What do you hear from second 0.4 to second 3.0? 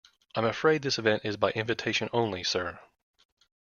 afraid this event is by invitation only, sir.